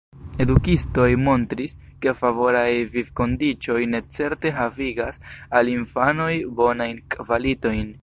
Edukistoj 0.43 1.03
montris, 1.25 1.75
ke 2.05 2.13
favoraj 2.21 2.71
vivkondiĉoj 2.95 3.77
necerte 3.93 4.55
havigas 4.59 5.25
al 5.61 5.75
infanoj 5.79 6.35
bonajn 6.63 7.09
kvalitojn. 7.17 7.99